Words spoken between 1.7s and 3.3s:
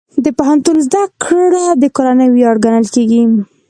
د کورنۍ ویاړ ګڼل کېږي.